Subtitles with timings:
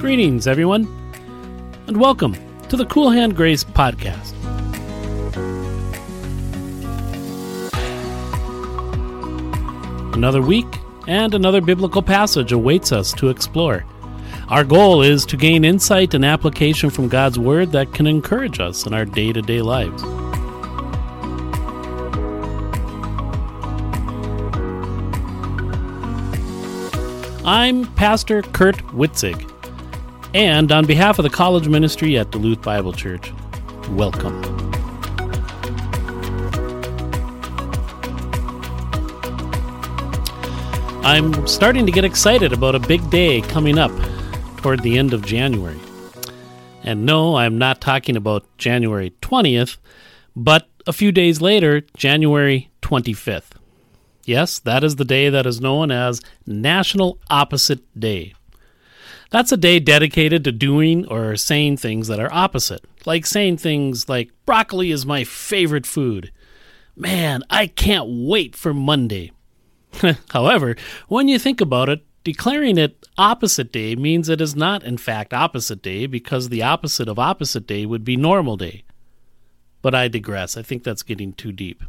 [0.00, 0.86] Greetings, everyone,
[1.88, 2.34] and welcome
[2.70, 4.32] to the Cool Hand Grace Podcast.
[10.14, 10.66] Another week
[11.06, 13.84] and another biblical passage awaits us to explore.
[14.50, 18.86] Our goal is to gain insight and application from God's Word that can encourage us
[18.86, 20.02] in our day to day lives.
[27.44, 29.52] I'm Pastor Kurt Witzig,
[30.32, 33.30] and on behalf of the college ministry at Duluth Bible Church,
[33.90, 34.42] welcome.
[41.04, 43.92] I'm starting to get excited about a big day coming up
[44.58, 45.78] toward the end of January.
[46.82, 49.78] And no, I'm not talking about January 20th,
[50.36, 53.52] but a few days later, January 25th.
[54.24, 58.34] Yes, that is the day that is known as National Opposite Day.
[59.30, 64.08] That's a day dedicated to doing or saying things that are opposite, like saying things
[64.08, 66.32] like, broccoli is my favorite food.
[66.96, 69.32] Man, I can't wait for Monday.
[70.30, 70.76] However,
[71.08, 75.32] when you think about it, declaring it opposite day means it is not, in fact,
[75.32, 78.84] opposite day because the opposite of opposite day would be normal day.
[79.80, 80.54] But I digress.
[80.54, 81.82] I think that's getting too deep.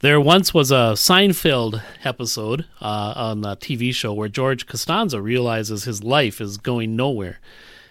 [0.00, 5.84] There once was a Seinfeld episode uh, on a TV show where George Costanza realizes
[5.84, 7.38] his life is going nowhere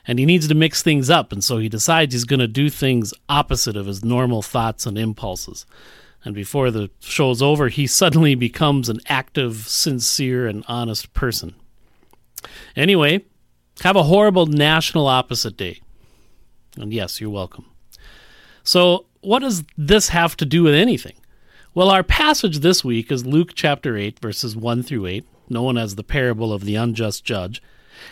[0.07, 2.71] and he needs to mix things up, and so he decides he's going to do
[2.71, 5.67] things opposite of his normal thoughts and impulses.
[6.25, 11.53] And before the show's over, he suddenly becomes an active, sincere, and honest person.
[12.75, 13.25] Anyway,
[13.81, 15.81] have a horrible National Opposite Day.
[16.77, 17.65] And yes, you're welcome.
[18.63, 21.15] So, what does this have to do with anything?
[21.73, 25.95] Well, our passage this week is Luke chapter 8, verses 1 through 8, known as
[25.95, 27.61] the parable of the unjust judge.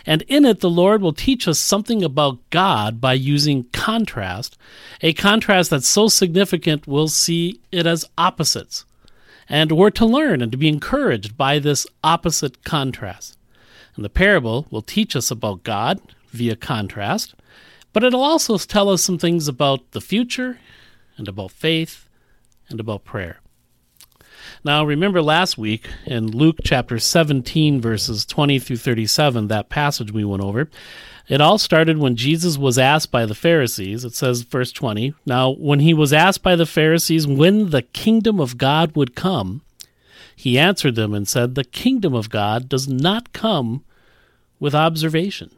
[0.05, 4.57] And in it, the Lord will teach us something about God by using contrast,
[5.01, 8.85] a contrast that's so significant we'll see it as opposites.
[9.49, 13.36] And we're to learn and to be encouraged by this opposite contrast.
[13.97, 15.99] And the parable will teach us about God
[16.29, 17.33] via contrast,
[17.93, 20.59] but it'll also tell us some things about the future
[21.17, 22.07] and about faith
[22.69, 23.39] and about prayer.
[24.63, 30.23] Now, remember last week in Luke chapter 17, verses 20 through 37, that passage we
[30.23, 30.69] went over,
[31.27, 34.05] it all started when Jesus was asked by the Pharisees.
[34.05, 38.39] It says, verse 20, Now, when he was asked by the Pharisees when the kingdom
[38.39, 39.61] of God would come,
[40.35, 43.83] he answered them and said, The kingdom of God does not come
[44.59, 45.51] with observation.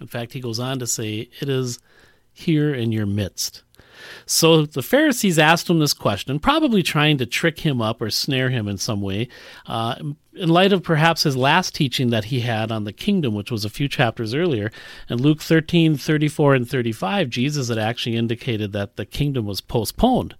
[0.00, 1.78] In fact, he goes on to say, It is
[2.32, 3.62] here in your midst.
[4.26, 8.50] So the Pharisees asked him this question, probably trying to trick him up or snare
[8.50, 9.28] him in some way,
[9.66, 9.96] uh,
[10.34, 13.64] in light of perhaps his last teaching that he had on the kingdom, which was
[13.64, 14.70] a few chapters earlier.
[15.08, 20.36] In Luke 13, 34, and 35, Jesus had actually indicated that the kingdom was postponed.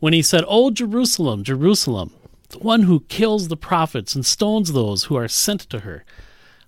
[0.00, 2.12] When he said, O Jerusalem, Jerusalem,
[2.50, 6.04] the one who kills the prophets and stones those who are sent to her.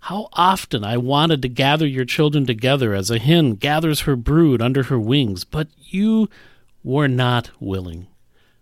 [0.00, 4.62] How often I wanted to gather your children together as a hen gathers her brood
[4.62, 6.28] under her wings, but you
[6.84, 8.06] were not willing.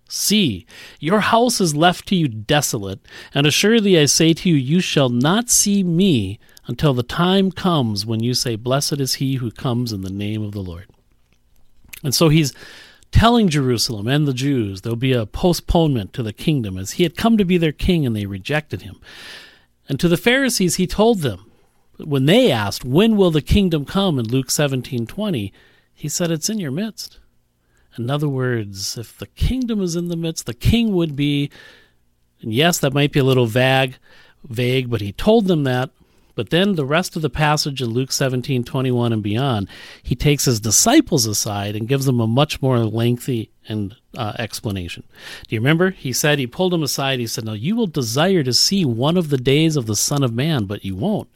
[0.08, 0.66] See,
[1.00, 3.00] your house is left to you desolate,
[3.34, 8.06] and assuredly I say to you, you shall not see me until the time comes
[8.06, 10.86] when you say, Blessed is he who comes in the name of the Lord.
[12.02, 12.52] And so he's
[13.10, 17.16] telling Jerusalem and the Jews there'll be a postponement to the kingdom as he had
[17.16, 19.00] come to be their king and they rejected him.
[19.88, 21.50] And to the Pharisees he told them,
[21.98, 25.52] when they asked, When will the kingdom come in Luke seventeen twenty,
[25.92, 27.20] he said, It's in your midst.
[27.96, 31.50] In other words, if the kingdom is in the midst, the king would be,
[32.40, 33.96] and yes, that might be a little vague,
[34.48, 35.90] vague, but he told them that.
[36.34, 39.68] But then the rest of the passage in Luke 17, 21 and beyond,
[40.02, 45.04] he takes his disciples aside and gives them a much more lengthy and uh, explanation.
[45.48, 45.90] Do you remember?
[45.90, 47.18] He said, he pulled them aside.
[47.18, 50.22] He said, Now you will desire to see one of the days of the Son
[50.22, 51.28] of Man, but you won't.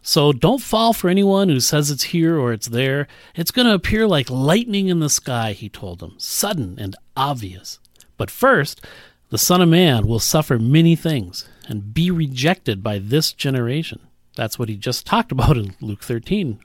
[0.00, 3.08] So don't fall for anyone who says it's here or it's there.
[3.34, 7.78] It's going to appear like lightning in the sky, he told them, sudden and obvious.
[8.16, 8.84] But first,
[9.30, 14.05] the Son of Man will suffer many things and be rejected by this generation.
[14.36, 16.60] That's what he just talked about in Luke 13,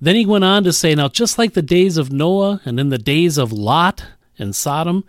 [0.00, 2.90] then he went on to say, Now, just like the days of Noah and in
[2.90, 4.04] the days of Lot
[4.38, 5.04] and Sodom,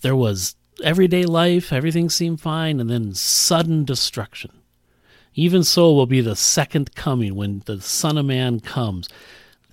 [0.00, 4.52] there was everyday life, everything seemed fine, and then sudden destruction.
[5.34, 9.08] Even so will be the second coming when the Son of Man comes.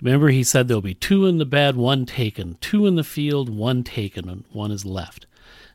[0.02, 3.50] Remember, he said there'll be two in the bed, one taken, two in the field,
[3.50, 5.26] one taken, and one is left.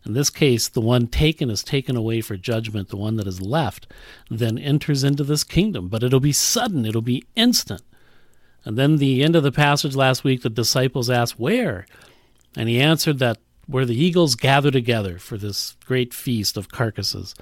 [0.05, 2.88] In this case, the one taken is taken away for judgment.
[2.88, 3.87] The one that is left
[4.31, 7.82] then enters into this kingdom, but it'll be sudden, it'll be instant.
[8.64, 11.87] And then the end of the passage last week, the disciples asked, Where?
[12.56, 17.35] And he answered that where the eagles gather together for this great feast of carcasses,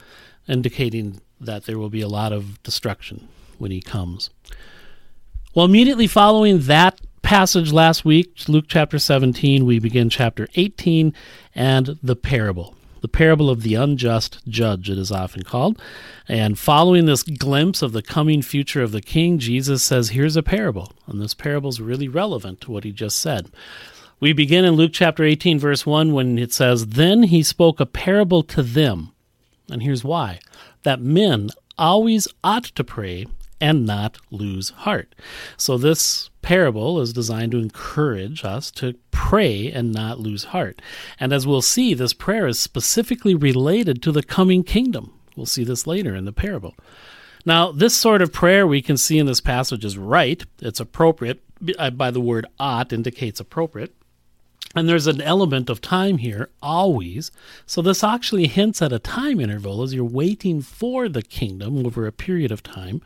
[0.47, 4.31] indicating that there will be a lot of destruction when he comes.
[5.55, 11.13] Well, immediately following that passage last week, Luke chapter 17, we begin chapter 18
[11.55, 12.75] and the parable.
[13.03, 15.79] The parable of the unjust judge, it is often called.
[16.27, 20.43] And following this glimpse of the coming future of the king, Jesus says, Here's a
[20.43, 20.91] parable.
[21.07, 23.51] And this parable is really relevant to what he just said.
[24.21, 27.85] We begin in Luke chapter 18, verse 1, when it says, Then he spoke a
[27.85, 29.13] parable to them.
[29.71, 30.41] And here's why
[30.83, 33.27] that men always ought to pray
[33.61, 35.15] and not lose heart.
[35.57, 40.81] So this parable is designed to encourage us to pray and not lose heart.
[41.19, 45.13] And as we'll see, this prayer is specifically related to the coming kingdom.
[45.37, 46.75] We'll see this later in the parable.
[47.45, 50.45] Now, this sort of prayer we can see in this passage is right.
[50.61, 51.43] It's appropriate.
[51.79, 53.95] Uh, by the word ought indicates appropriate.
[54.75, 57.31] And there's an element of time here, always.
[57.67, 62.07] So this actually hints at a time interval as you're waiting for the kingdom over
[62.07, 63.01] a period of time.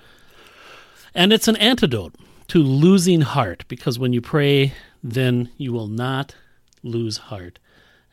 [1.15, 2.15] And it's an antidote
[2.49, 4.73] to losing heart, because when you pray,
[5.03, 6.35] then you will not
[6.83, 7.59] lose heart,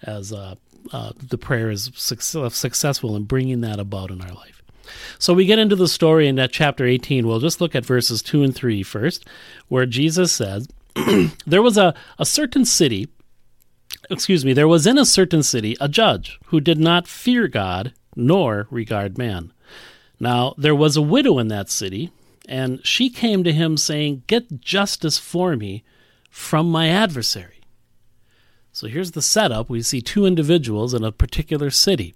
[0.03, 0.55] as uh,
[0.91, 4.61] uh, the prayer is success- successful in bringing that about in our life.
[5.17, 7.27] So we get into the story in that chapter 18.
[7.27, 9.25] We'll just look at verses 2 and 3 first,
[9.67, 10.67] where Jesus says,
[11.45, 13.07] There was a, a certain city,
[14.09, 17.93] excuse me, there was in a certain city a judge who did not fear God
[18.15, 19.53] nor regard man.
[20.19, 22.11] Now there was a widow in that city
[22.49, 25.83] and she came to him saying, Get justice for me
[26.31, 27.61] from my adversary.
[28.71, 29.69] So here's the setup.
[29.69, 32.15] We see two individuals in a particular city.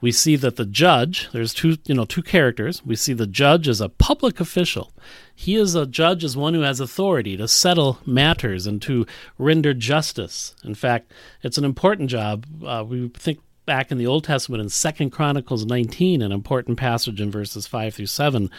[0.00, 2.84] We see that the judge, there's two, you know, two characters.
[2.84, 4.92] We see the judge as a public official.
[5.34, 9.06] He is a judge as one who has authority to settle matters and to
[9.36, 10.54] render justice.
[10.62, 11.12] In fact,
[11.42, 12.46] it's an important job.
[12.64, 17.20] Uh, we think back in the Old Testament in Second Chronicles 19, an important passage
[17.20, 18.50] in verses 5 through 7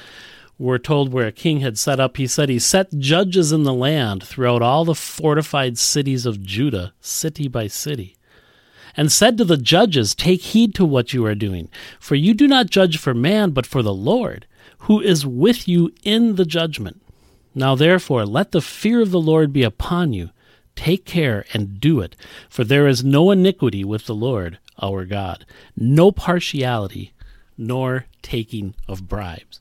[0.57, 3.73] we're told where a king had set up, he said he set judges in the
[3.73, 8.15] land throughout all the fortified cities of Judah, city by city,
[8.95, 11.69] and said to the judges, Take heed to what you are doing,
[11.99, 14.45] for you do not judge for man, but for the Lord,
[14.79, 17.01] who is with you in the judgment.
[17.55, 20.29] Now therefore, let the fear of the Lord be upon you.
[20.75, 22.15] Take care and do it,
[22.49, 25.45] for there is no iniquity with the Lord our God,
[25.77, 27.13] no partiality,
[27.57, 29.59] nor taking of bribes.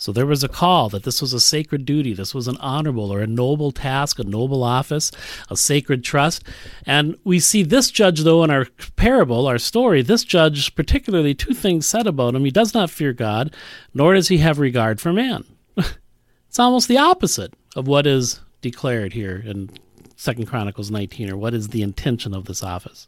[0.00, 3.12] So there was a call that this was a sacred duty, this was an honorable
[3.12, 5.12] or a noble task, a noble office,
[5.50, 6.42] a sacred trust.
[6.86, 8.64] And we see this judge, though, in our
[8.96, 12.46] parable, our story, this judge, particularly two things said about him.
[12.46, 13.54] He does not fear God,
[13.92, 15.44] nor does he have regard for man.
[15.76, 19.68] it's almost the opposite of what is declared here in
[20.16, 23.06] Second Chronicles 19, or what is the intention of this office.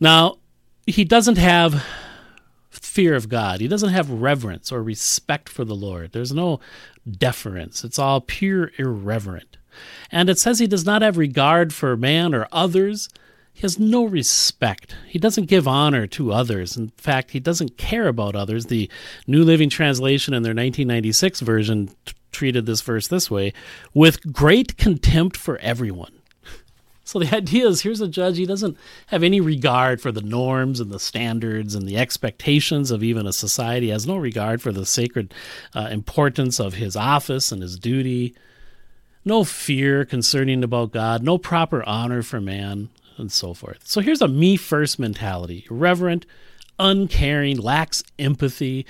[0.00, 0.38] Now,
[0.84, 1.84] he doesn't have
[2.98, 3.60] fear of God.
[3.60, 6.10] He doesn't have reverence or respect for the Lord.
[6.10, 6.58] There's no
[7.08, 7.84] deference.
[7.84, 9.56] It's all pure irreverent.
[10.10, 13.08] And it says he does not have regard for man or others.
[13.52, 14.96] He has no respect.
[15.06, 16.76] He doesn't give honor to others.
[16.76, 18.66] In fact, he doesn't care about others.
[18.66, 18.90] The
[19.28, 23.52] New Living Translation in their 1996 version t- treated this verse this way
[23.94, 26.17] with great contempt for everyone.
[27.08, 30.78] So the idea is here's a judge, he doesn't have any regard for the norms
[30.78, 34.72] and the standards and the expectations of even a society, he has no regard for
[34.72, 35.32] the sacred
[35.74, 38.34] uh, importance of his office and his duty,
[39.24, 43.88] no fear concerning about God, no proper honor for man, and so forth.
[43.88, 46.26] So here's a me first mentality irreverent,
[46.78, 48.84] uncaring, lacks empathy,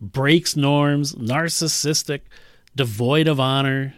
[0.00, 2.20] breaks norms, narcissistic,
[2.76, 3.94] devoid of honor,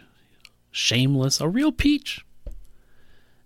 [0.71, 2.23] shameless, a real peach.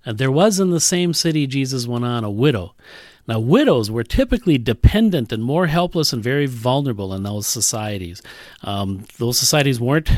[0.06, 2.74] And there was in the same city, Jesus went on, a widow.
[3.28, 8.22] Now, widows were typically dependent and more helpless and very vulnerable in those societies.
[8.64, 10.10] Um, those societies weren't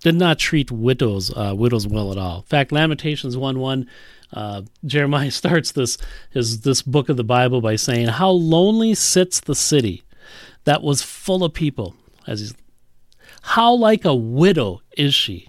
[0.00, 2.38] did not treat widows uh, widows well at all.
[2.38, 3.88] In fact, Lamentations one one,
[4.32, 5.98] uh, Jeremiah starts this
[6.30, 10.02] his this book of the Bible by saying, "How lonely sits the city
[10.64, 11.94] that was full of people."
[12.26, 12.54] As he's,
[13.40, 15.48] how like a widow is she,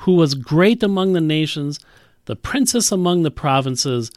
[0.00, 1.80] who was great among the nations
[2.26, 4.10] the princess among the provinces,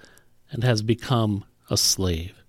[0.51, 2.43] and has become a slave.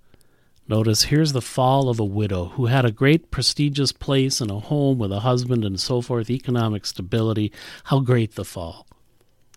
[0.66, 4.60] Notice here's the fall of a widow who had a great prestigious place and a
[4.60, 7.52] home with a husband and so forth, economic stability.
[7.84, 8.86] How great the fall.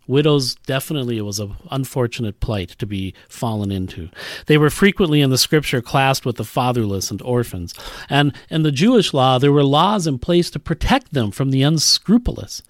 [0.07, 4.09] Widows definitely it was an unfortunate plight to be fallen into.
[4.47, 7.73] They were frequently in the scripture classed with the fatherless and orphans.
[8.09, 11.61] And in the Jewish law, there were laws in place to protect them from the
[11.61, 12.63] unscrupulous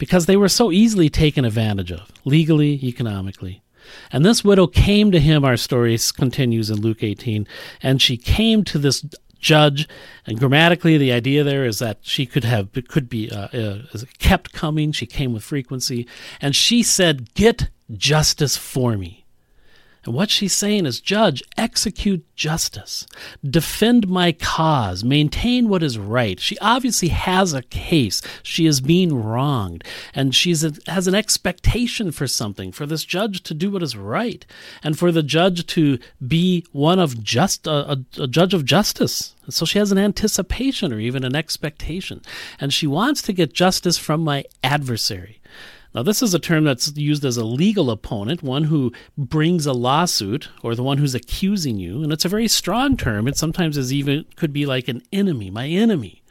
[0.00, 3.62] because they were so easily taken advantage of, legally, economically.
[4.10, 7.46] And this widow came to him, our story continues in Luke 18,
[7.82, 9.04] and she came to this
[9.38, 9.86] judge.
[10.26, 13.78] And grammatically, the idea there is that she could have could be uh, uh,
[14.18, 14.92] kept coming.
[14.92, 16.06] She came with frequency,
[16.40, 19.19] and she said, "Get justice for me."
[20.04, 23.06] And what she's saying is, Judge, execute justice,
[23.44, 26.40] defend my cause, maintain what is right.
[26.40, 28.22] She obviously has a case.
[28.42, 33.52] She is being wronged, and she has an expectation for something, for this judge to
[33.52, 34.46] do what is right,
[34.82, 39.34] and for the judge to be one of just a, a, a judge of justice.
[39.50, 42.22] So she has an anticipation or even an expectation,
[42.58, 45.39] and she wants to get justice from my adversary.
[45.92, 49.72] Now, this is a term that's used as a legal opponent, one who brings a
[49.72, 53.26] lawsuit or the one who's accusing you, and it's a very strong term.
[53.26, 56.22] It sometimes is even could be like an enemy, my enemy.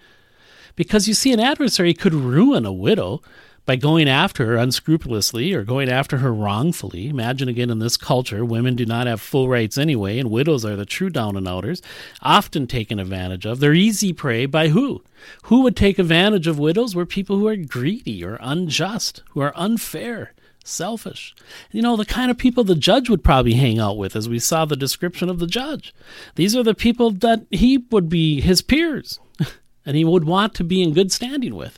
[0.78, 3.22] Because you see, an adversary could ruin a widow
[3.70, 7.08] by going after her unscrupulously or going after her wrongfully.
[7.08, 10.76] Imagine again in this culture, women do not have full rights anyway, and widows are
[10.76, 11.80] the true down and outers,
[12.24, 13.60] often taken advantage of.
[13.60, 15.04] They're easy prey by who?
[15.44, 19.54] Who would take advantage of widows were people who are greedy or unjust, who are
[19.56, 20.34] unfair
[20.64, 21.36] selfish.
[21.72, 24.40] You know, the kind of people the judge would probably hang out with, as we
[24.40, 25.94] saw the description of the judge.
[26.34, 29.20] These are the people that he would be his peers
[29.86, 31.78] and he would want to be in good standing with.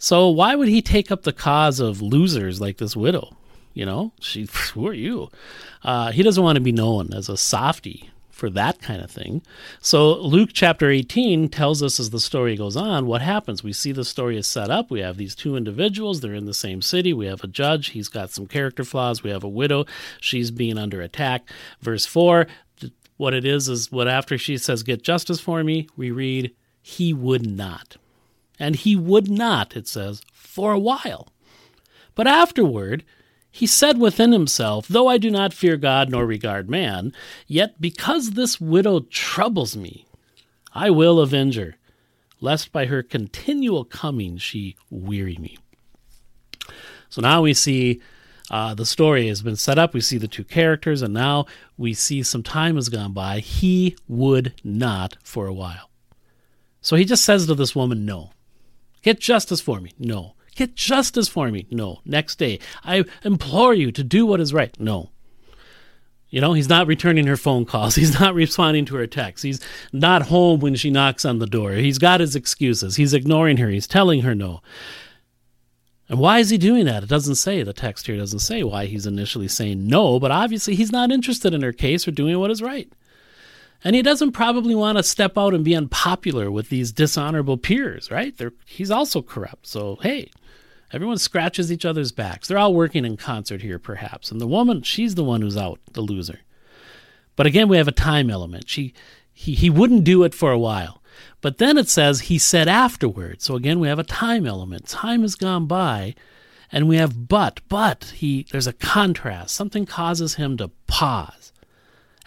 [0.00, 3.36] So why would he take up the cause of losers like this widow?
[3.74, 4.48] You know, she.
[4.74, 5.30] Who are you?
[5.84, 9.42] Uh, he doesn't want to be known as a softy for that kind of thing.
[9.80, 13.62] So Luke chapter 18 tells us as the story goes on what happens.
[13.62, 14.90] We see the story is set up.
[14.90, 16.20] We have these two individuals.
[16.20, 17.12] They're in the same city.
[17.12, 17.90] We have a judge.
[17.90, 19.22] He's got some character flaws.
[19.22, 19.84] We have a widow.
[20.20, 21.48] She's being under attack.
[21.80, 22.46] Verse 4
[23.18, 27.12] what it is is what after she says, Get justice for me, we read, He
[27.12, 27.98] would not.
[28.60, 31.28] And he would not, it says, for a while.
[32.14, 33.04] But afterward,
[33.50, 37.12] he said within himself, Though I do not fear God nor regard man,
[37.46, 40.06] yet because this widow troubles me,
[40.72, 41.76] I will avenge her,
[42.40, 45.56] lest by her continual coming she weary me.
[47.08, 48.00] So now we see
[48.50, 49.94] uh, the story has been set up.
[49.94, 53.40] We see the two characters, and now we see some time has gone by.
[53.40, 55.90] He would not for a while.
[56.80, 58.30] So he just says to this woman, No.
[59.02, 59.92] Get justice for me.
[59.98, 60.34] No.
[60.54, 61.66] Get justice for me.
[61.70, 62.00] No.
[62.04, 64.78] Next day, I implore you to do what is right.
[64.78, 65.10] No.
[66.28, 67.94] You know, he's not returning her phone calls.
[67.96, 69.42] He's not responding to her texts.
[69.42, 69.60] He's
[69.92, 71.72] not home when she knocks on the door.
[71.72, 72.94] He's got his excuses.
[72.94, 73.68] He's ignoring her.
[73.68, 74.62] He's telling her no.
[76.08, 77.02] And why is he doing that?
[77.02, 77.62] It doesn't say.
[77.62, 81.52] The text here doesn't say why he's initially saying no, but obviously he's not interested
[81.52, 82.92] in her case or doing what is right.
[83.82, 88.10] And he doesn't probably want to step out and be unpopular with these dishonorable peers,
[88.10, 88.36] right?
[88.36, 89.66] They're, he's also corrupt.
[89.66, 90.30] So, hey,
[90.92, 92.48] everyone scratches each other's backs.
[92.48, 94.30] They're all working in concert here, perhaps.
[94.30, 96.40] And the woman, she's the one who's out, the loser.
[97.36, 98.68] But again, we have a time element.
[98.68, 98.92] She,
[99.32, 101.00] he, he wouldn't do it for a while.
[101.40, 103.40] But then it says he said afterward.
[103.40, 104.88] So again, we have a time element.
[104.88, 106.14] Time has gone by,
[106.70, 109.54] and we have but, but he there's a contrast.
[109.54, 111.39] Something causes him to pause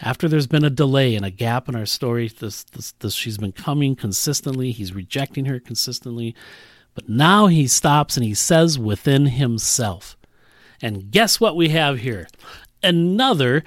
[0.04, 3.38] after there's been a delay and a gap in our story, this, this, this, she's
[3.38, 4.70] been coming consistently.
[4.70, 6.34] He's rejecting her consistently.
[6.94, 10.18] But now he stops and he says within himself.
[10.82, 12.28] And guess what we have here?
[12.82, 13.64] Another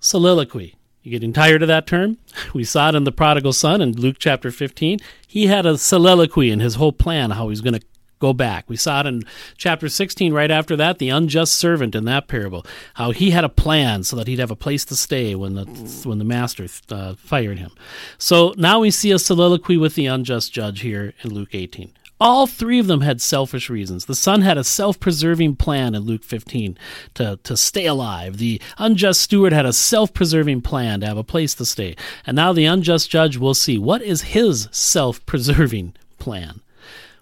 [0.00, 0.74] soliloquy.
[1.02, 2.18] You getting tired of that term?
[2.52, 4.98] We saw it in the prodigal son in Luke chapter 15.
[5.26, 7.86] He had a soliloquy in his whole plan, how he's going to
[8.20, 8.68] go back.
[8.68, 9.24] We saw it in
[9.56, 13.48] chapter 16 right after that, the unjust servant in that parable, how he had a
[13.48, 15.64] plan so that he'd have a place to stay when the
[16.04, 17.72] when the master uh, fired him.
[18.18, 21.92] So now we see a soliloquy with the unjust judge here in Luke 18.
[22.20, 24.04] All three of them had selfish reasons.
[24.04, 26.76] The son had a self preserving plan in Luke 15
[27.14, 28.36] to, to stay alive.
[28.36, 31.96] The unjust steward had a self preserving plan to have a place to stay.
[32.26, 36.60] And now the unjust judge will see what is his self preserving plan.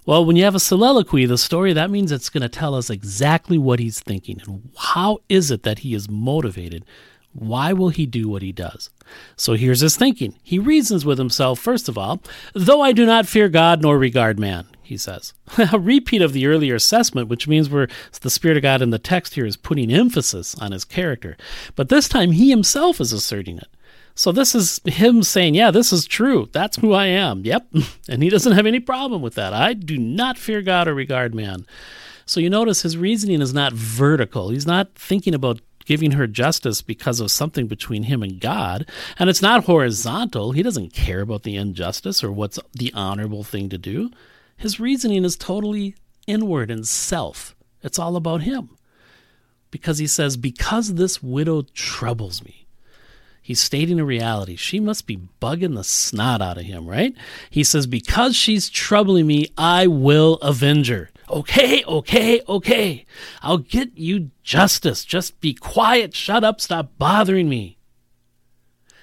[0.08, 2.88] Well, when you have a soliloquy, the story, that means it's going to tell us
[2.88, 6.86] exactly what he's thinking and how is it that he is motivated.
[7.34, 8.88] Why will he do what he does?
[9.36, 10.34] So here's his thinking.
[10.42, 12.22] He reasons with himself, first of all,
[12.54, 15.34] though I do not fear God nor regard man, he says.
[15.74, 17.88] a repeat of the earlier assessment, which means where
[18.22, 21.36] the Spirit of God in the text here is putting emphasis on his character.
[21.76, 23.68] But this time he himself is asserting it.
[24.18, 26.48] So this is him saying, Yeah, this is true.
[26.50, 27.44] That's who I am.
[27.44, 27.68] Yep.
[28.08, 29.52] And he doesn't have any problem with that.
[29.52, 31.64] I do not fear God or regard man.
[32.26, 34.48] So you notice his reasoning is not vertical.
[34.48, 38.90] He's not thinking about giving her justice because of something between him and God.
[39.20, 40.50] And it's not horizontal.
[40.50, 44.10] He doesn't care about the injustice or what's the honorable thing to do.
[44.56, 45.94] His reasoning is totally
[46.26, 47.54] inward and self.
[47.82, 48.70] It's all about him.
[49.70, 52.67] Because he says, Because this widow troubles me.
[53.48, 54.56] He's stating a reality.
[54.56, 57.14] She must be bugging the snot out of him, right?
[57.48, 61.08] He says, Because she's troubling me, I will avenge her.
[61.30, 63.06] Okay, okay, okay.
[63.40, 65.02] I'll get you justice.
[65.02, 67.78] Just be quiet, shut up, stop bothering me.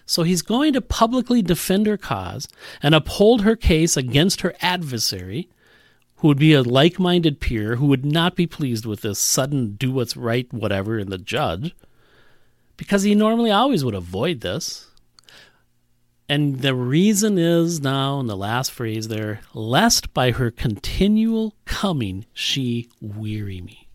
[0.06, 2.48] So he's going to publicly defend her cause
[2.84, 5.50] and uphold her case against her adversary,
[6.18, 9.72] who would be a like minded peer who would not be pleased with this sudden
[9.72, 11.74] do what's right, whatever, in the judge,
[12.78, 14.88] because he normally always would avoid this.
[16.28, 22.26] And the reason is now in the last phrase there, lest by her continual coming
[22.34, 23.88] she weary me.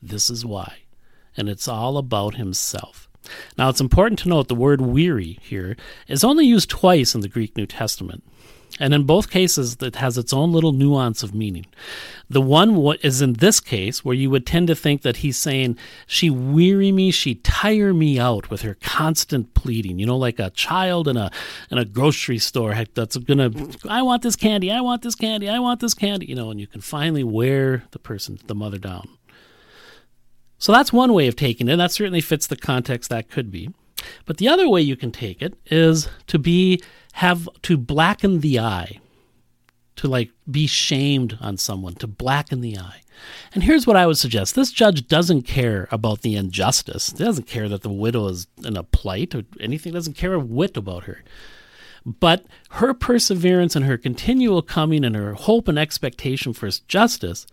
[0.00, 0.78] This is why.
[1.36, 3.08] And it's all about himself.
[3.56, 7.28] Now it's important to note the word weary here is only used twice in the
[7.28, 8.24] Greek New Testament.
[8.80, 11.66] And in both cases, it has its own little nuance of meaning.
[12.30, 15.76] The one is in this case where you would tend to think that he's saying,
[16.06, 20.50] She weary me, she tire me out with her constant pleading, you know, like a
[20.50, 21.30] child in a
[21.70, 23.50] in a grocery store heck, that's gonna
[23.88, 26.60] I want this candy, I want this candy, I want this candy, you know, and
[26.60, 29.08] you can finally wear the person, the mother down.
[30.58, 31.76] So that's one way of taking it.
[31.76, 33.70] That certainly fits the context that could be.
[34.26, 36.80] But the other way you can take it is to be
[37.14, 39.00] have to blacken the eye,
[39.96, 43.02] to like be shamed on someone, to blacken the eye.
[43.52, 47.46] And here's what I would suggest this judge doesn't care about the injustice, he doesn't
[47.46, 51.04] care that the widow is in a plight or anything, doesn't care a whit about
[51.04, 51.24] her.
[52.06, 57.46] But her perseverance and her continual coming and her hope and expectation for justice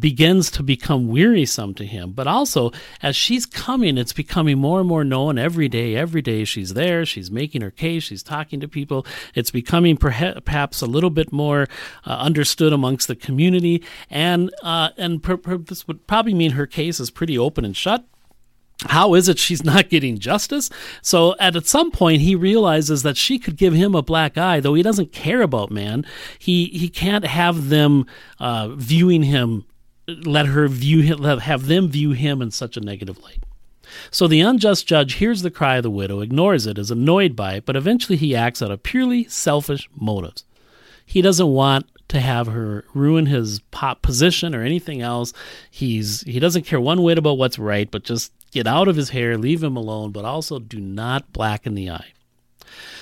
[0.00, 2.12] begins to become wearisome to him.
[2.12, 2.70] But also,
[3.02, 5.96] as she's coming, it's becoming more and more known every day.
[5.96, 9.04] Every day she's there, she's making her case, she's talking to people.
[9.34, 11.68] It's becoming perhaps a little bit more
[12.06, 16.66] uh, understood amongst the community, and uh, and per- per- this would probably mean her
[16.66, 18.04] case is pretty open and shut.
[18.86, 20.70] How is it she's not getting justice?
[21.02, 24.74] So at some point he realizes that she could give him a black eye, though
[24.74, 26.06] he doesn't care about man.
[26.38, 28.06] He he can't have them
[28.38, 29.64] uh, viewing him
[30.24, 33.42] let her view him, have them view him in such a negative light.
[34.10, 37.54] So the unjust judge hears the cry of the widow, ignores it, is annoyed by
[37.54, 40.44] it, but eventually he acts out of purely selfish motives.
[41.04, 43.60] He doesn't want to have her ruin his
[44.02, 45.32] position or anything else.
[45.70, 49.10] He's he doesn't care one whit about what's right, but just get out of his
[49.10, 52.12] hair, leave him alone, but also do not blacken the eye.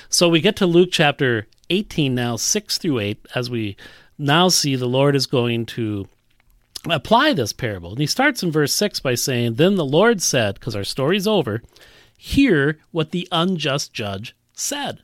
[0.08, 3.76] So we get to Luke chapter 18 now, 6 through 8, as we
[4.18, 6.08] now see the Lord is going to
[6.88, 7.90] apply this parable.
[7.90, 11.26] And he starts in verse 6 by saying, Then the Lord said, because our story's
[11.26, 11.62] over,
[12.16, 15.02] hear what the unjust judge said.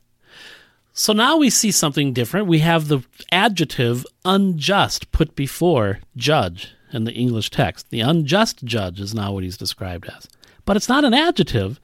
[0.93, 2.47] So now we see something different.
[2.47, 7.89] We have the adjective unjust put before judge in the English text.
[7.91, 10.27] The unjust judge is now what he's described as.
[10.67, 11.79] But it's not an adjective,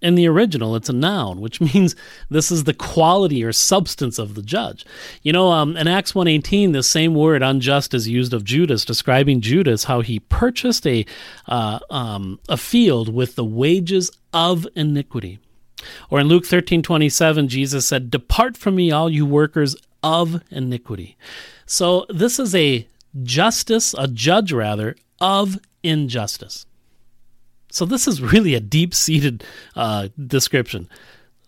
[0.00, 1.96] in the original, it's a noun, which means
[2.30, 4.86] this is the quality or substance of the judge.
[5.22, 9.40] You know, um, in Acts 1.18, the same word unjust is used of Judas, describing
[9.40, 11.04] Judas, how he purchased a,
[11.48, 15.40] uh, um, a field with the wages of iniquity.
[16.08, 21.16] Or in Luke 13.27, Jesus said, Depart from me, all you workers of iniquity.
[21.66, 22.86] So this is a
[23.22, 26.66] justice, a judge rather, of injustice.
[27.70, 29.44] So this is really a deep-seated
[29.76, 30.88] uh, description.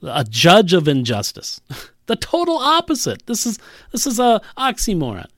[0.03, 1.61] A judge of injustice.
[2.07, 3.27] the total opposite.
[3.27, 3.59] This is
[3.93, 5.29] this is a oxymoron.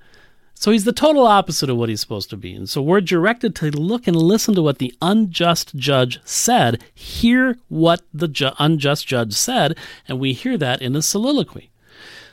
[0.55, 2.55] So he's the total opposite of what he's supposed to be.
[2.55, 7.59] And so we're directed to look and listen to what the unjust judge said, hear
[7.69, 11.72] what the ju- unjust judge said, and we hear that in a soliloquy.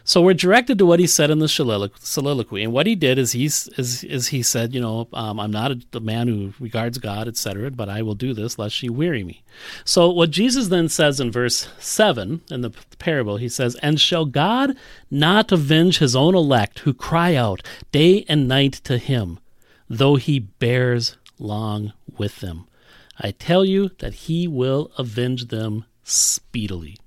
[0.09, 3.33] So we're directed to what he said in the soliloquy, and what he did is
[3.33, 6.97] he is, is he said, you know, um, I'm not a, a, man who regards
[6.97, 9.43] God, etc., but I will do this lest she weary me.
[9.85, 14.25] So what Jesus then says in verse seven in the parable, he says, "And shall
[14.25, 14.75] God
[15.11, 19.37] not avenge His own elect who cry out day and night to Him,
[19.87, 22.65] though He bears long with them?
[23.19, 26.97] I tell you that He will avenge them speedily."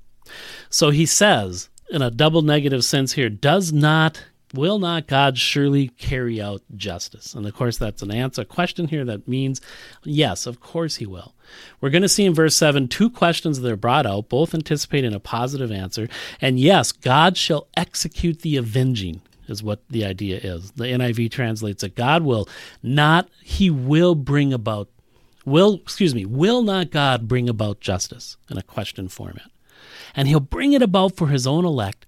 [0.70, 4.24] So he says in a double negative sense here, does not,
[4.54, 7.34] will not God surely carry out justice?
[7.34, 9.60] And of course, that's an answer, question here that means
[10.02, 11.34] yes, of course he will.
[11.80, 15.12] We're going to see in verse 7 two questions that are brought out, both anticipating
[15.12, 16.08] a positive answer.
[16.40, 19.20] And yes, God shall execute the avenging.
[19.46, 20.72] is what the idea is.
[20.72, 22.48] The NIV translates it God will
[22.82, 24.88] not, He will bring about,
[25.44, 29.51] will, excuse me, will not God bring about justice in a question format?
[30.14, 32.06] And He'll bring it about for His own elect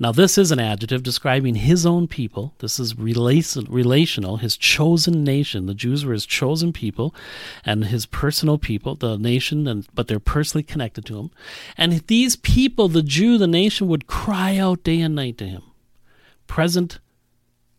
[0.00, 2.54] now, this is an adjective describing his own people.
[2.58, 5.66] This is relational, his chosen nation.
[5.66, 7.12] The Jews were his chosen people
[7.64, 11.30] and his personal people, the nation, and, but they're personally connected to him.
[11.76, 15.62] And these people, the Jew, the nation, would cry out day and night to him.
[16.46, 17.00] Present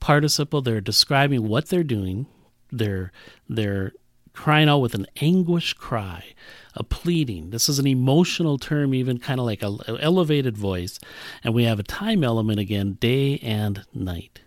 [0.01, 2.25] participle, they're describing what they're doing.
[2.69, 3.13] They're,
[3.47, 3.93] they're
[4.39, 6.23] crying out with an anguish cry
[6.73, 7.49] a pleading.
[7.49, 10.97] This is an emotional term, even kind of like an elevated voice.
[11.43, 14.39] And we have a time element again, day and night.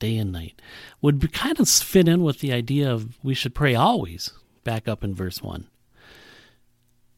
[0.00, 0.60] Day and night.
[1.00, 4.32] Would be, kind of fit in with the idea of we should pray always,
[4.64, 5.68] back up in verse 1.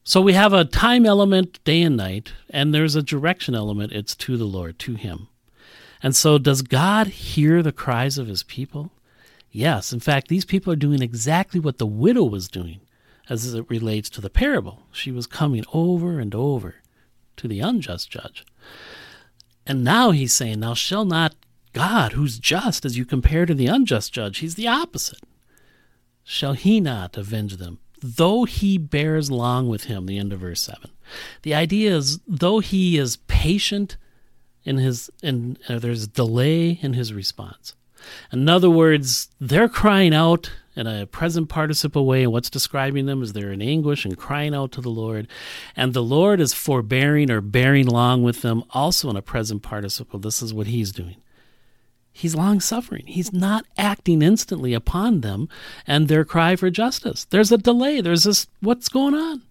[0.03, 3.91] So we have a time element, day and night, and there's a direction element.
[3.91, 5.29] It's to the Lord, to Him.
[6.03, 8.91] And so, does God hear the cries of His people?
[9.51, 9.91] Yes.
[9.91, 12.81] In fact, these people are doing exactly what the widow was doing
[13.29, 14.83] as it relates to the parable.
[14.91, 16.75] She was coming over and over
[17.37, 18.45] to the unjust judge.
[19.65, 21.35] And now he's saying, Now shall not
[21.73, 25.19] God, who's just, as you compare to the unjust judge, he's the opposite.
[26.23, 30.05] Shall he not avenge them, though he bears long with him?
[30.05, 30.89] The end of verse 7.
[31.43, 33.97] The idea is, though he is patient
[34.63, 37.73] in his, and there's delay in his response.
[38.31, 43.21] In other words, they're crying out in a present participle way, and what's describing them
[43.21, 45.27] is they're in anguish and crying out to the Lord.
[45.75, 50.19] And the Lord is forbearing or bearing long with them, also in a present participle.
[50.19, 51.17] This is what He's doing.
[52.11, 53.05] He's long suffering.
[53.07, 55.47] He's not acting instantly upon them
[55.87, 57.25] and their cry for justice.
[57.25, 58.01] There's a delay.
[58.01, 59.43] There's this, what's going on?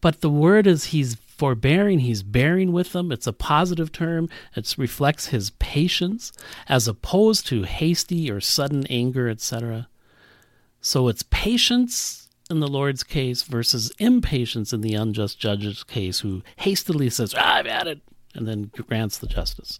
[0.00, 3.12] But the word is He's forbearing, he's bearing with them.
[3.12, 4.30] It's a positive term.
[4.56, 6.32] It reflects his patience
[6.70, 9.88] as opposed to hasty or sudden anger, etc.
[10.80, 16.42] So it's patience in the Lord's case versus impatience in the unjust judge's case, who
[16.56, 18.00] hastily says, ah, I've had it,
[18.34, 19.78] and then grants the justice.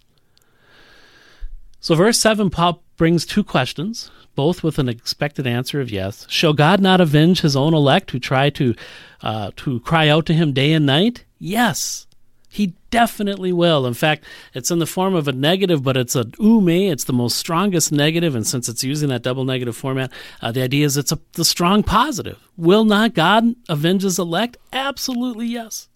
[1.84, 6.26] So, verse 7, Paul brings two questions, both with an expected answer of yes.
[6.30, 8.74] Shall God not avenge his own elect who try to,
[9.20, 11.26] uh, to cry out to him day and night?
[11.38, 12.06] Yes.
[12.48, 13.84] He definitely will.
[13.84, 16.90] In fact, it's in the form of a negative, but it's a ou mē.
[16.90, 20.62] It's the most strongest negative, and since it's using that double negative format, uh, the
[20.62, 22.38] idea is it's a the strong positive.
[22.56, 24.56] Will not God avenge His elect?
[24.72, 25.88] Absolutely yes.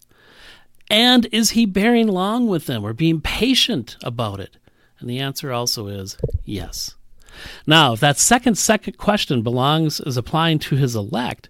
[0.90, 4.57] And is He bearing long with them or being patient about it?
[5.00, 6.94] And the answer also is yes.
[7.66, 11.48] Now, if that second second question belongs is applying to his elect,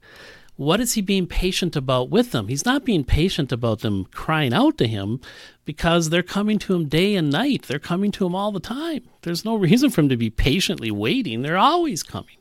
[0.57, 2.49] what is he being patient about with them?
[2.49, 5.21] He's not being patient about them crying out to him
[5.65, 7.63] because they're coming to him day and night.
[7.63, 9.09] They're coming to him all the time.
[9.23, 11.43] There's no reason for him to be patiently waiting.
[11.43, 12.39] They're always coming.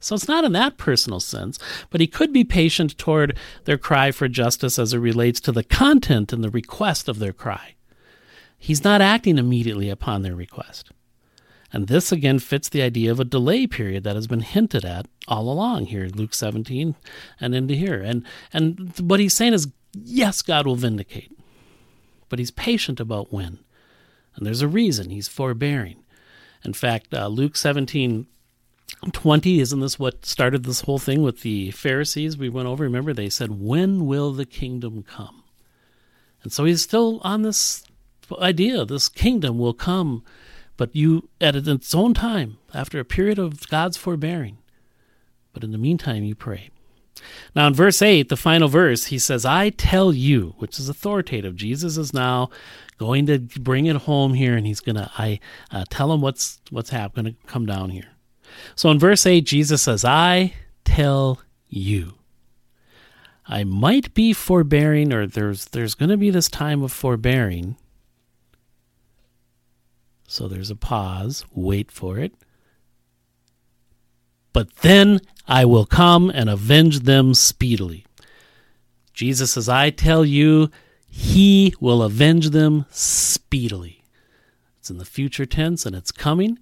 [0.00, 1.58] So it's not in that personal sense,
[1.90, 5.64] but he could be patient toward their cry for justice as it relates to the
[5.64, 7.74] content and the request of their cry.
[8.62, 10.92] He's not acting immediately upon their request.
[11.72, 15.06] And this again fits the idea of a delay period that has been hinted at
[15.26, 16.94] all along here, in Luke 17
[17.40, 18.02] and into here.
[18.02, 21.32] And and what he's saying is, yes, God will vindicate,
[22.28, 23.60] but he's patient about when.
[24.36, 26.02] And there's a reason he's forbearing.
[26.62, 28.26] In fact, uh, Luke 17
[29.12, 33.14] 20 isn't this what started this whole thing with the pharisees we went over remember
[33.14, 35.44] they said when will the kingdom come
[36.42, 37.84] and so he's still on this
[38.40, 40.22] idea this kingdom will come,
[40.76, 44.58] but you at its own time, after a period of God's forbearing.
[45.52, 46.70] But in the meantime, you pray.
[47.54, 51.56] Now, in verse 8, the final verse, he says, I tell you, which is authoritative.
[51.56, 52.50] Jesus is now
[52.98, 55.40] going to bring it home here, and he's going to I
[55.70, 58.08] uh, tell him what's, what's happening to come down here.
[58.74, 62.14] So in verse 8, Jesus says, I tell you.
[63.46, 67.76] I might be forbearing, or there's, there's going to be this time of forbearing,
[70.30, 71.44] so there's a pause.
[71.52, 72.32] Wait for it.
[74.52, 78.06] But then I will come and avenge them speedily.
[79.12, 80.70] Jesus says, I tell you,
[81.08, 84.04] he will avenge them speedily.
[84.78, 86.60] It's in the future tense and it's coming.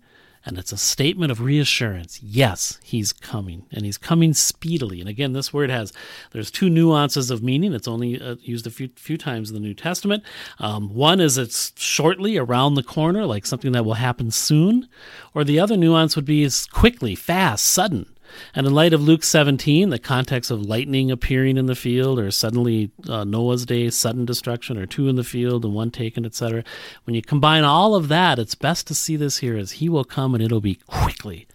[0.48, 2.22] And it's a statement of reassurance.
[2.22, 4.98] Yes, he's coming, and he's coming speedily.
[4.98, 5.92] And again, this word has
[6.30, 7.74] there's two nuances of meaning.
[7.74, 10.24] It's only uh, used a few, few times in the New Testament.
[10.58, 14.88] Um, one is it's shortly around the corner, like something that will happen soon,
[15.34, 18.06] or the other nuance would be is quickly, fast, sudden.
[18.54, 22.30] And in light of Luke 17, the context of lightning appearing in the field, or
[22.30, 26.64] suddenly uh, Noah's day, sudden destruction, or two in the field and one taken, etc.,
[27.04, 30.04] when you combine all of that, it's best to see this here as He will
[30.04, 31.46] come and it'll be quickly,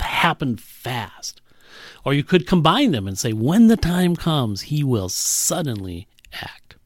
[0.00, 1.40] happen fast.
[2.04, 6.76] Or you could combine them and say, when the time comes, He will suddenly act.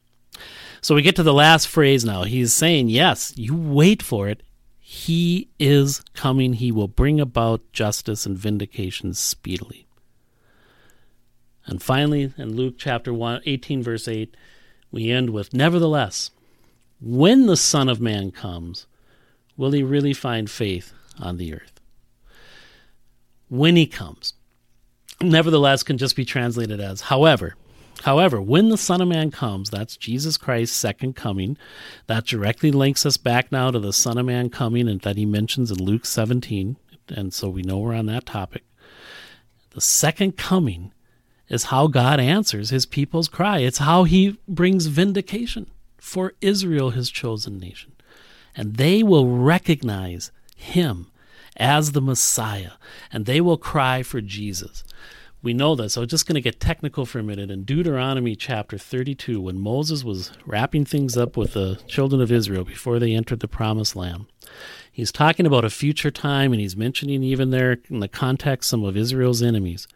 [0.80, 2.24] So we get to the last phrase now.
[2.24, 4.42] He's saying, yes, you wait for it.
[4.92, 6.52] He is coming.
[6.52, 9.87] He will bring about justice and vindication speedily.
[11.64, 14.37] And finally, in Luke chapter 1, 18, verse 8,
[14.90, 16.31] we end with Nevertheless,
[17.00, 18.87] when the Son of Man comes,
[19.57, 21.81] will he really find faith on the earth?
[23.48, 24.35] When he comes.
[25.22, 27.55] Nevertheless can just be translated as however.
[28.02, 31.56] However, when the Son of Man comes, that's Jesus Christ's second coming.
[32.08, 35.24] That directly links us back now to the Son of Man coming and that he
[35.24, 36.76] mentions in Luke 17.
[37.08, 38.64] And so we know we're on that topic.
[39.70, 40.92] The second coming
[41.48, 43.58] is how God answers his people's cry.
[43.58, 47.92] It's how he brings vindication for Israel, his chosen nation.
[48.56, 51.10] And they will recognize him
[51.56, 52.72] as the Messiah,
[53.12, 54.82] and they will cry for Jesus.
[55.42, 55.94] We know this.
[55.94, 57.50] So, I'm just going to get technical for a minute.
[57.50, 62.64] In Deuteronomy chapter 32, when Moses was wrapping things up with the children of Israel
[62.64, 64.26] before they entered the promised land,
[64.92, 68.85] he's talking about a future time, and he's mentioning even there in the context some
[68.85, 69.88] of Israel's enemies.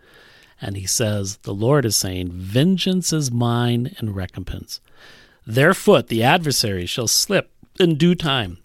[0.61, 4.81] And he says, The Lord is saying, Vengeance is mine and recompense.
[5.47, 8.59] Their foot, the adversary, shall slip in due time.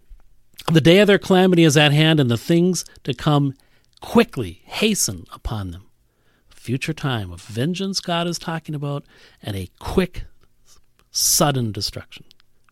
[0.72, 3.54] The day of their calamity is at hand, and the things to come
[4.00, 5.91] quickly hasten upon them
[6.62, 9.04] future time of vengeance God is talking about
[9.42, 10.26] and a quick,
[11.10, 12.24] sudden destruction.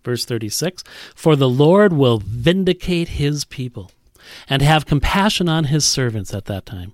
[0.04, 0.84] Verse 36
[1.16, 3.92] For the Lord will vindicate his people
[4.48, 6.94] and have compassion on his servants at that time,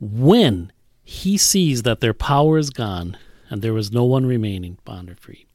[0.00, 0.72] when
[1.04, 3.16] he sees that their power is gone
[3.48, 5.46] and there is no one remaining bond or free.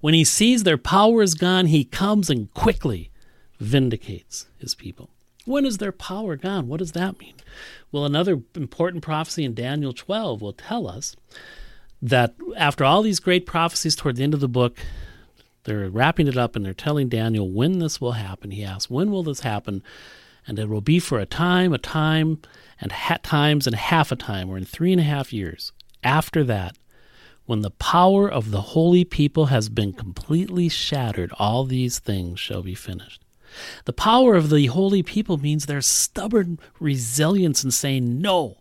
[0.00, 3.10] When he sees their power is gone, he comes and quickly
[3.58, 5.08] vindicates his people.
[5.48, 6.68] When is their power gone?
[6.68, 7.32] What does that mean?
[7.90, 11.16] Well, another important prophecy in Daniel 12 will tell us
[12.02, 14.76] that after all these great prophecies toward the end of the book,
[15.64, 18.50] they're wrapping it up and they're telling Daniel when this will happen.
[18.50, 19.82] He asks, When will this happen?
[20.46, 22.42] And it will be for a time, a time,
[22.78, 25.72] and ha- times, and half a time, or in three and a half years.
[26.04, 26.76] After that,
[27.46, 32.62] when the power of the holy people has been completely shattered, all these things shall
[32.62, 33.22] be finished.
[33.84, 38.58] The power of the holy people means their stubborn resilience in saying no.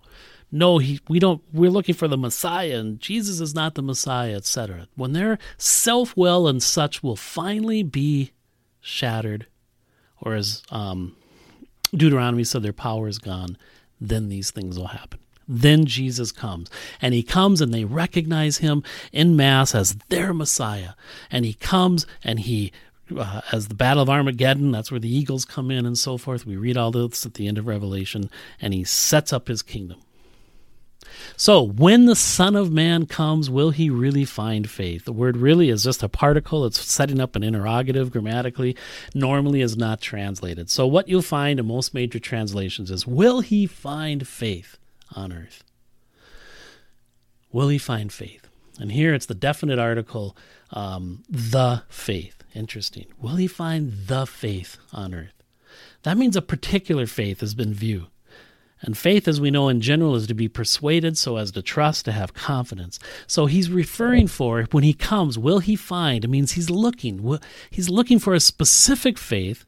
[0.50, 1.42] No, he, we don't.
[1.52, 4.88] We're looking for the Messiah, and Jesus is not the Messiah, etc.
[4.96, 8.32] When their self-will and such will finally be
[8.80, 9.48] shattered,
[10.22, 11.18] or as um,
[11.92, 13.58] Deuteronomy said, their power is gone,
[14.00, 15.20] then these things will happen.
[15.50, 16.70] Then Jesus comes,
[17.02, 20.92] and he comes, and they recognize him in mass as their Messiah,
[21.32, 22.72] and he comes and he
[23.16, 26.46] uh, as the Battle of Armageddon, that's where the eagles come in and so forth.
[26.46, 28.30] We read all this at the end of Revelation,
[28.62, 30.00] and he sets up his kingdom.
[31.36, 35.06] So, when the Son of Man comes, will he really find faith?
[35.06, 36.66] The word really is just a particle.
[36.66, 38.76] It's setting up an interrogative grammatically,
[39.14, 40.70] normally is not translated.
[40.70, 44.78] So, what you'll find in most major translations is Will he find faith
[45.16, 45.64] on earth?
[47.52, 48.48] Will he find faith?
[48.80, 50.36] And here it's the definite article,
[50.72, 52.37] um, the faith.
[52.58, 53.06] Interesting.
[53.22, 55.44] Will he find the faith on earth?
[56.02, 58.08] That means a particular faith has been viewed.
[58.82, 62.06] And faith, as we know in general, is to be persuaded so as to trust,
[62.06, 63.00] to have confidence.
[63.28, 66.26] So he's referring for when he comes, will he find?
[66.26, 67.40] It means he's looking.
[67.70, 69.66] He's looking for a specific faith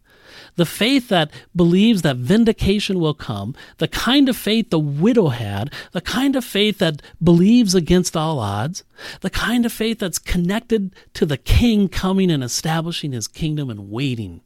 [0.56, 5.74] the faith that believes that vindication will come, the kind of faith the widow had,
[5.92, 8.84] the kind of faith that believes against all odds,
[9.22, 13.90] the kind of faith that's connected to the king coming and establishing his kingdom and
[13.90, 14.42] waiting,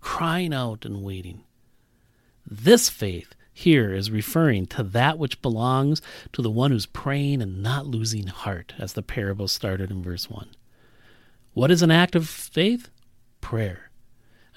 [0.00, 1.42] crying out and waiting.
[2.46, 6.00] This faith here is referring to that which belongs
[6.32, 10.30] to the one who's praying and not losing heart, as the parable started in verse
[10.30, 10.48] 1.
[11.54, 12.88] What is an act of faith?
[13.40, 13.87] Prayer.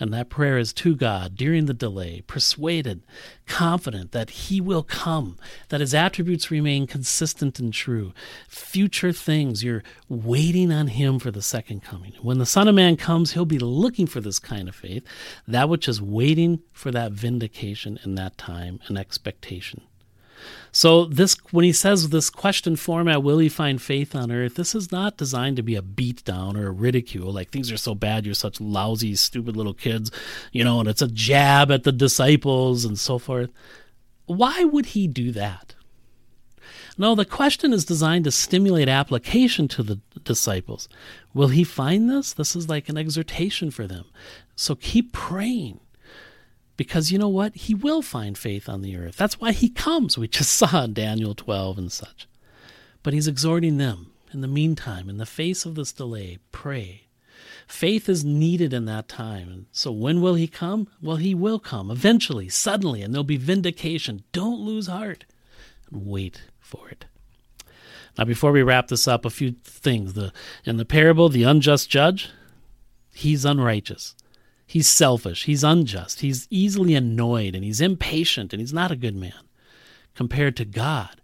[0.02, 3.04] And that prayer is to God during the delay, persuaded,
[3.46, 5.38] confident that He will come,
[5.70, 8.12] that His attributes remain consistent and true.
[8.50, 12.14] Future things, you're waiting on Him for the second coming.
[12.20, 15.06] When the Son of Man comes, He'll be looking for this kind of faith,
[15.48, 19.84] that which is waiting for that vindication in that time and expectation.
[20.72, 24.56] So this when he says this question format, will he find faith on earth?
[24.56, 27.78] This is not designed to be a beat down or a ridicule, like things are
[27.78, 30.12] so bad, you're such lousy, stupid little kids,
[30.52, 33.52] you know, and it's a jab at the disciples and so forth.
[34.26, 35.76] why would he do that?
[36.98, 40.88] No, the question is designed to stimulate application to the disciples.
[41.34, 42.34] Will he find this?
[42.34, 44.06] This is like an exhortation for them.
[44.56, 45.80] So keep praying.
[46.82, 47.54] Because you know what?
[47.54, 49.16] He will find faith on the earth.
[49.16, 50.18] That's why he comes.
[50.18, 52.28] We just saw Daniel 12 and such.
[53.04, 54.08] But he's exhorting them.
[54.34, 57.04] In the meantime, in the face of this delay, pray.
[57.68, 59.48] Faith is needed in that time.
[59.48, 60.88] And so when will he come?
[61.04, 64.24] Well, he will come eventually, suddenly, and there'll be vindication.
[64.32, 65.26] Don't lose heart.
[65.92, 67.06] Wait for it.
[68.18, 70.14] Now, before we wrap this up, a few things.
[70.14, 70.34] The,
[70.66, 72.32] in the parable, the unjust judge,
[73.14, 74.16] he's unrighteous.
[74.72, 75.44] He's selfish.
[75.44, 76.22] He's unjust.
[76.22, 79.50] He's easily annoyed and he's impatient and he's not a good man.
[80.16, 81.20] Compared to God,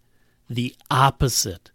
[0.50, 1.72] the opposite.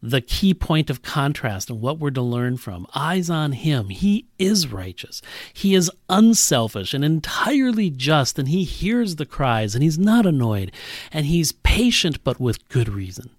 [0.00, 2.86] The key point of contrast and what we're to learn from.
[2.94, 3.88] Eyes on him.
[3.88, 5.20] He is righteous.
[5.52, 10.70] He is unselfish and entirely just, and he hears the cries and he's not annoyed.
[11.10, 13.30] And he's patient, but with good reason.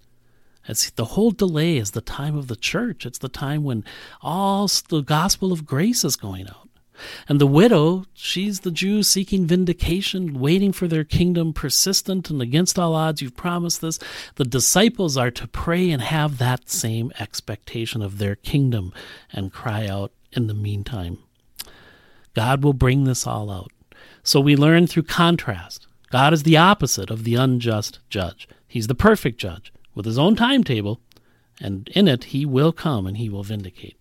[0.67, 3.05] It's the whole delay is the time of the church.
[3.05, 3.85] It's the time when
[4.21, 6.67] all the gospel of grace is going out.
[7.27, 12.79] And the widow, she's the Jew seeking vindication, waiting for their kingdom, persistent and against
[12.79, 13.21] all odds.
[13.21, 13.99] You've promised this.
[14.35, 18.93] The disciples are to pray and have that same expectation of their kingdom
[19.31, 21.19] and cry out in the meantime.
[22.33, 23.71] God will bring this all out.
[24.23, 25.87] So we learn through contrast.
[26.11, 28.47] God is the opposite of the unjust judge.
[28.67, 31.01] He's the perfect judge with his own timetable,
[31.59, 33.97] and in it he will come and he will vindicate.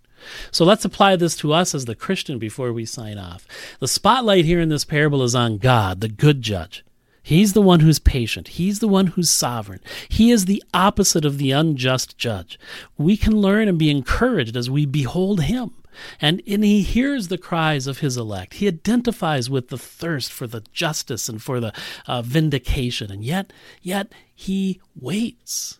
[0.50, 3.46] So let's apply this to us as the Christian before we sign off.
[3.78, 6.84] The spotlight here in this parable is on God, the good judge.
[7.22, 8.48] He's the one who's patient.
[8.48, 9.80] He's the one who's sovereign.
[10.08, 12.58] He is the opposite of the unjust judge.
[12.96, 15.72] We can learn and be encouraged as we behold him.
[16.20, 18.54] And, and he hears the cries of his elect.
[18.54, 21.72] He identifies with the thirst for the justice and for the
[22.06, 23.10] uh, vindication.
[23.10, 23.52] And yet,
[23.82, 25.78] yet he waits.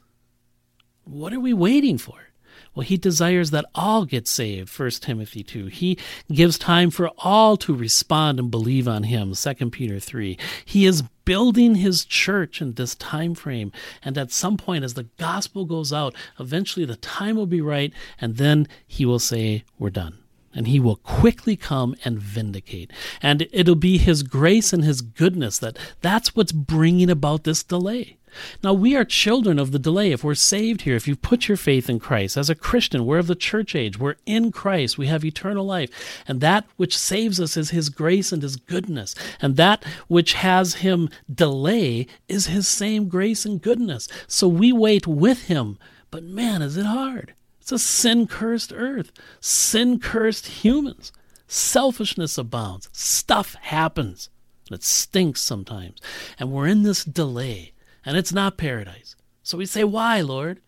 [1.05, 2.30] What are we waiting for?
[2.75, 5.67] Well, he desires that all get saved, 1 Timothy 2.
[5.67, 5.99] He
[6.33, 10.39] gives time for all to respond and believe on him, 2 Peter 3.
[10.65, 13.73] He is building his church in this time frame.
[14.05, 17.93] And at some point, as the gospel goes out, eventually the time will be right,
[18.21, 20.19] and then he will say, We're done
[20.55, 22.91] and he will quickly come and vindicate
[23.23, 28.17] and it'll be his grace and his goodness that that's what's bringing about this delay
[28.63, 30.13] now, we are children of the delay.
[30.13, 33.19] If we're saved here, if you've put your faith in Christ, as a Christian, we're
[33.19, 36.23] of the church age, we're in Christ, we have eternal life.
[36.29, 39.15] And that which saves us is His grace and His goodness.
[39.41, 44.09] And that which has Him delay is His same grace and goodness.
[44.27, 45.79] So we wait with Him.
[46.11, 47.35] But man, is it hard!
[47.71, 51.13] It's a sin cursed earth, sin cursed humans.
[51.47, 54.29] Selfishness abounds, stuff happens.
[54.73, 56.01] It stinks sometimes.
[56.41, 57.71] And we're in this delay
[58.05, 59.15] and it's not paradise.
[59.45, 60.61] So we say, Why, Lord?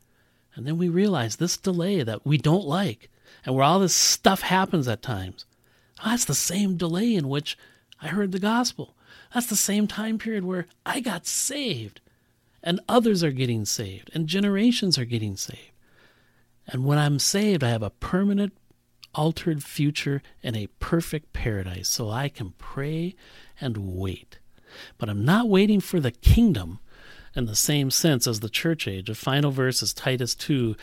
[0.54, 3.10] And then we realize this delay that we don't like,
[3.44, 5.44] and where all this stuff happens at times,
[6.04, 7.58] ah, that's the same delay in which
[8.00, 8.94] I heard the gospel.
[9.34, 12.00] That's the same time period where I got saved,
[12.62, 15.71] and others are getting saved, and generations are getting saved.
[16.66, 18.52] And when I'm saved, I have a permanent,
[19.14, 23.14] altered future in a perfect paradise, so I can pray
[23.60, 24.38] and wait.
[24.98, 26.78] But I'm not waiting for the kingdom
[27.34, 29.06] in the same sense as the church age.
[29.06, 30.76] The final verse is Titus 2,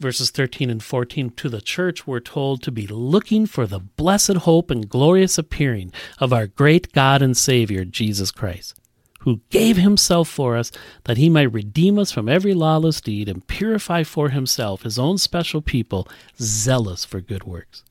[0.00, 1.30] verses 13 and 14.
[1.30, 5.92] To the church, we're told to be looking for the blessed hope and glorious appearing
[6.18, 8.77] of our great God and Savior, Jesus Christ,
[9.18, 10.70] who gave himself for us
[11.04, 15.18] that he might redeem us from every lawless deed and purify for himself his own
[15.18, 16.08] special people,
[16.40, 17.84] zealous for good works.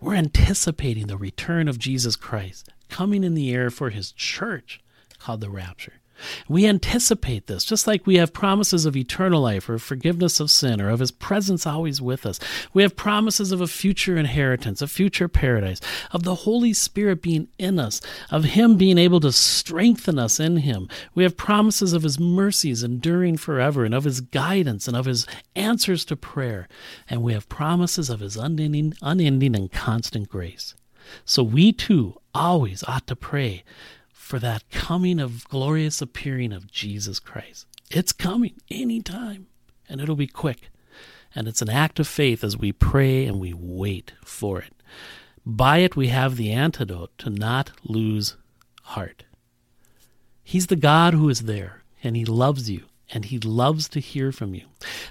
[0.00, 4.80] We're anticipating the return of Jesus Christ coming in the air for his church
[5.18, 5.99] called the rapture.
[6.48, 10.80] We anticipate this, just like we have promises of eternal life or forgiveness of sin
[10.80, 12.38] or of his presence always with us.
[12.72, 15.80] We have promises of a future inheritance, a future paradise,
[16.12, 20.58] of the Holy Spirit being in us, of him being able to strengthen us in
[20.58, 20.88] him.
[21.14, 25.26] We have promises of his mercies enduring forever and of his guidance and of his
[25.54, 26.68] answers to prayer.
[27.08, 30.74] And we have promises of his unending, unending and constant grace.
[31.24, 33.64] So we too always ought to pray
[34.30, 37.66] for that coming of glorious appearing of Jesus Christ.
[37.90, 39.48] It's coming anytime,
[39.88, 40.70] and it'll be quick.
[41.34, 44.72] And it's an act of faith as we pray and we wait for it.
[45.44, 48.36] By it, we have the antidote to not lose
[48.82, 49.24] heart.
[50.44, 54.30] He's the God who is there, and He loves you, and He loves to hear
[54.30, 54.66] from you.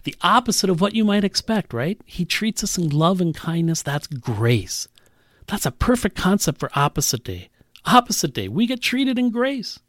[0.06, 2.00] The opposite of what you might expect, right?
[2.06, 3.82] He treats us in love and kindness.
[3.82, 4.88] That's grace.
[5.48, 7.50] That's a perfect concept for opposite day
[7.86, 8.48] opposite day.
[8.48, 9.80] We get treated in grace.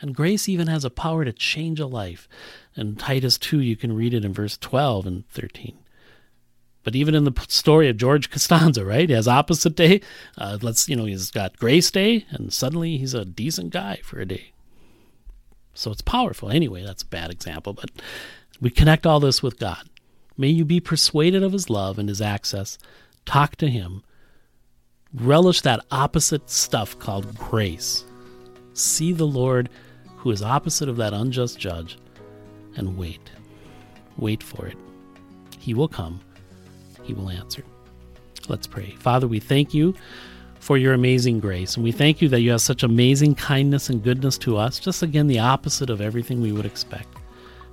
[0.00, 2.28] And grace even has a power to change a life.
[2.76, 5.78] In Titus 2, you can read it in verse 12 and 13.
[6.84, 9.08] But even in the story of George Costanza, right?
[9.08, 10.00] He has opposite day.
[10.38, 14.20] Uh, let's, you know, he's got grace day, and suddenly he's a decent guy for
[14.20, 14.52] a day.
[15.74, 16.50] So it's powerful.
[16.50, 17.90] Anyway, that's a bad example, but
[18.60, 19.88] we connect all this with God.
[20.36, 22.78] May you be persuaded of his love and his access.
[23.24, 24.02] Talk to him.
[25.14, 28.04] Relish that opposite stuff called grace.
[28.74, 29.68] See the Lord
[30.16, 31.98] who is opposite of that unjust judge
[32.76, 33.30] and wait.
[34.18, 34.76] Wait for it.
[35.58, 36.20] He will come,
[37.02, 37.62] He will answer.
[38.48, 38.90] Let's pray.
[38.98, 39.94] Father, we thank you
[40.60, 44.02] for your amazing grace, and we thank you that you have such amazing kindness and
[44.02, 47.08] goodness to us, just again the opposite of everything we would expect.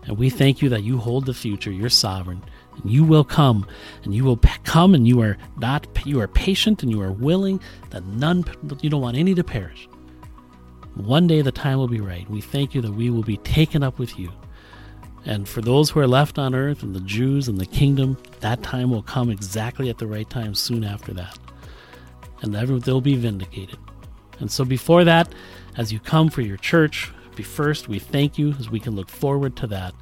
[0.05, 2.43] And we thank you that you hold the future, you're sovereign,
[2.81, 3.65] and you will come,
[4.03, 7.59] and you will come, and you are not, you are patient, and you are willing
[7.91, 8.45] that none,
[8.81, 9.87] you don't want any to perish.
[10.95, 12.29] One day the time will be right.
[12.29, 14.31] We thank you that we will be taken up with you.
[15.25, 18.61] And for those who are left on earth and the Jews and the kingdom, that
[18.61, 21.39] time will come exactly at the right time soon after that.
[22.41, 23.79] And they'll be vindicated.
[24.39, 25.33] And so before that,
[25.77, 29.09] as you come for your church, be first, we thank you as we can look
[29.09, 29.95] forward to that.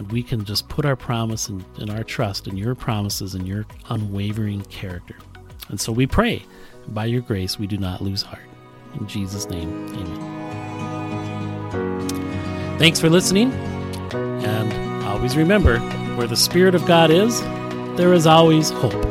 [0.00, 3.46] And we can just put our promise and, and our trust in your promises and
[3.46, 5.14] your unwavering character.
[5.68, 6.42] And so we pray,
[6.88, 8.48] by your grace, we do not lose heart.
[8.98, 10.38] In Jesus' name, amen.
[12.78, 13.52] Thanks for listening.
[14.12, 15.78] And always remember
[16.16, 17.38] where the Spirit of God is,
[17.98, 19.09] there is always hope.